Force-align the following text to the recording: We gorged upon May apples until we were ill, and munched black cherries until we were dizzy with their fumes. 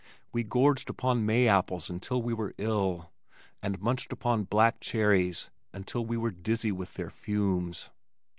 We 0.31 0.43
gorged 0.43 0.89
upon 0.89 1.27
May 1.27 1.47
apples 1.47 1.87
until 1.87 2.23
we 2.23 2.33
were 2.33 2.55
ill, 2.57 3.11
and 3.61 3.79
munched 3.79 4.11
black 4.49 4.79
cherries 4.79 5.51
until 5.73 6.03
we 6.07 6.17
were 6.17 6.31
dizzy 6.31 6.71
with 6.71 6.95
their 6.95 7.11
fumes. 7.11 7.91